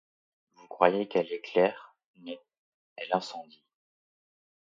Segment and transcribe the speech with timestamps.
[0.55, 2.35] Vous croyez qu’elle éclaire, non,
[2.95, 3.63] elle incendie.